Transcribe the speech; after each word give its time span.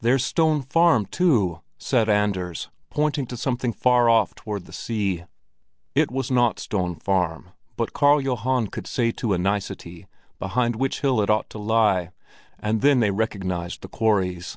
"There's 0.00 0.24
Stone 0.24 0.62
Farm, 0.62 1.04
too," 1.04 1.60
said 1.76 2.08
Anders, 2.08 2.70
pointing 2.88 3.26
to 3.26 3.36
something 3.36 3.74
far 3.74 4.08
off 4.08 4.34
toward 4.34 4.64
the 4.64 4.72
sea. 4.72 5.24
It 5.94 6.10
was 6.10 6.30
not 6.30 6.58
Stone 6.58 6.94
Farm, 7.00 7.50
but 7.76 7.92
Karl 7.92 8.18
Johan 8.22 8.68
could 8.68 8.86
say 8.86 9.10
to 9.12 9.34
a 9.34 9.36
nicety 9.38 10.06
behind 10.38 10.76
which 10.76 11.02
hill 11.02 11.20
it 11.20 11.28
ought 11.28 11.50
to 11.50 11.58
lie, 11.58 12.12
and 12.58 12.80
then 12.80 13.00
they 13.00 13.10
recognized 13.10 13.82
the 13.82 13.88
quarries. 13.88 14.56